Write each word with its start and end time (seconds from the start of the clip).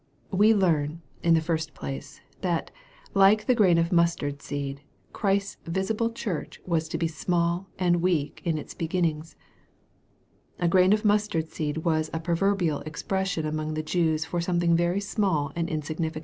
We 0.31 0.55
learn, 0.55 1.03
in 1.21 1.35
the 1.35 1.41
first 1.45 1.75
place, 1.75 2.21
that, 2.41 2.71
like 3.13 3.45
the 3.45 3.53
grain 3.53 3.77
of 3.77 3.91
mustard 3.91 4.41
seed, 4.41 4.81
Christ's 5.13 5.57
visible, 5.65 6.09
church 6.09 6.59
was 6.65 6.89
to 6.89 6.97
be 6.97 7.07
small 7.07 7.67
and 7.77 8.01
weak 8.01 8.41
in 8.43 8.57
its 8.57 8.73
beginnings. 8.73 9.35
A 10.57 10.67
grain 10.67 10.91
of 10.91 11.05
mustard 11.05 11.49
seed 11.51 11.85
was 11.85 12.09
a 12.15 12.19
proverbial 12.19 12.79
expression 12.81 13.45
among 13.45 13.75
the 13.75 13.83
Jews 13.83 14.25
for 14.25 14.41
something 14.41 14.75
very 14.75 15.01
small 15.01 15.51
and 15.55 15.67
insignifi 15.67 15.69
78 15.69 15.69
EXPOSITOR 15.93 16.05
f 16.07 16.13
THOUGHTS. 16.13 16.19